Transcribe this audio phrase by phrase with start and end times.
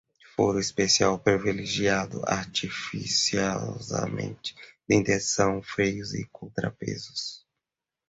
[0.35, 4.55] foro especial ou privilegiado, artificiosamente,
[4.89, 7.45] detenção, freios e contrapesos